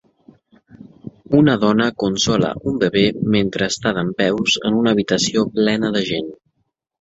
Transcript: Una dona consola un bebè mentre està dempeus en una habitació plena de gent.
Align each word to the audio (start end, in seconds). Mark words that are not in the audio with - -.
Una 1.39 1.53
dona 1.63 1.89
consola 2.03 2.49
un 2.71 2.79
bebè 2.85 3.03
mentre 3.35 3.67
està 3.73 3.93
dempeus 3.99 4.57
en 4.71 4.81
una 4.81 4.95
habitació 4.97 5.45
plena 5.61 5.93
de 5.99 6.05
gent. 6.11 6.35